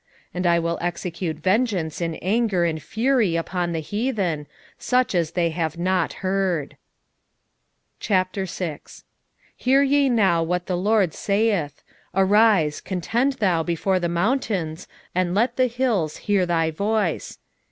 5:15 0.29 0.29
And 0.33 0.47
I 0.47 0.57
will 0.57 0.77
execute 0.81 1.37
vengeance 1.37 2.01
in 2.01 2.15
anger 2.23 2.65
and 2.65 2.81
fury 2.81 3.35
upon 3.35 3.71
the 3.71 3.81
heathen, 3.81 4.47
such 4.79 5.13
as 5.13 5.29
they 5.33 5.51
have 5.51 5.77
not 5.77 6.11
heard. 6.25 6.75
6:1 8.01 9.03
Hear 9.55 9.83
ye 9.83 10.09
now 10.09 10.41
what 10.41 10.65
the 10.65 10.75
LORD 10.75 11.13
saith; 11.13 11.83
Arise, 12.15 12.81
contend 12.81 13.33
thou 13.33 13.61
before 13.61 13.99
the 13.99 14.09
mountains, 14.09 14.87
and 15.13 15.35
let 15.35 15.55
the 15.55 15.67
hills 15.67 16.17
hear 16.17 16.47
thy 16.47 16.71
voice. 16.71 17.37